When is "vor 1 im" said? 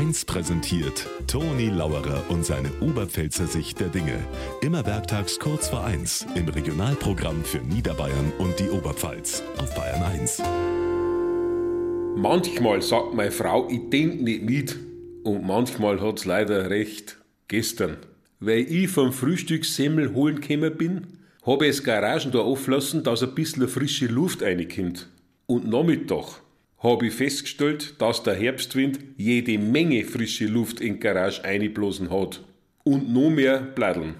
5.68-6.48